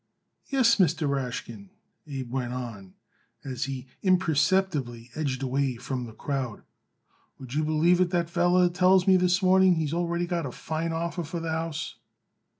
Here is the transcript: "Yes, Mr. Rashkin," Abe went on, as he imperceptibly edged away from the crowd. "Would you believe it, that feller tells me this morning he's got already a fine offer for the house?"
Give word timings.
"Yes, 0.47 0.77
Mr. 0.77 1.07
Rashkin," 1.07 1.69
Abe 2.07 2.31
went 2.31 2.53
on, 2.53 2.95
as 3.45 3.65
he 3.65 3.85
imperceptibly 4.01 5.11
edged 5.13 5.43
away 5.43 5.75
from 5.75 6.05
the 6.07 6.11
crowd. 6.11 6.63
"Would 7.37 7.53
you 7.53 7.63
believe 7.63 8.01
it, 8.01 8.09
that 8.09 8.27
feller 8.27 8.67
tells 8.67 9.05
me 9.05 9.15
this 9.15 9.43
morning 9.43 9.75
he's 9.75 9.91
got 9.91 9.97
already 9.99 10.27
a 10.27 10.51
fine 10.51 10.91
offer 10.91 11.21
for 11.23 11.39
the 11.39 11.51
house?" 11.51 11.97